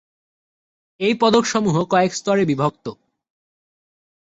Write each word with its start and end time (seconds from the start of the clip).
এই 0.99 1.13
পদক 1.21 1.43
সমূহ 1.45 1.75
কয়েক 1.85 2.11
স্তরে 2.13 2.43
বিভক্ত। 2.45 2.85